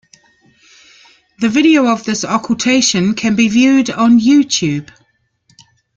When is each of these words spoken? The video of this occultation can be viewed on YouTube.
The 1.41 1.49
video 1.49 1.85
of 1.85 2.05
this 2.05 2.23
occultation 2.23 3.13
can 3.13 3.35
be 3.35 3.49
viewed 3.49 3.91
on 3.91 4.19
YouTube. 4.19 4.89